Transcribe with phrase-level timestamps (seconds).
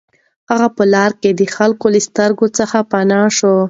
[0.49, 3.55] هغه په لاره کې د خلکو له سترګو څخه پناه شو